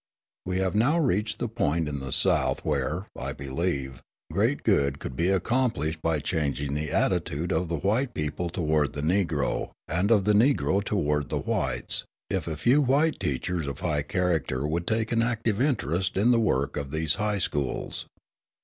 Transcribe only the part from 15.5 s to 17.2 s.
interest in the work of these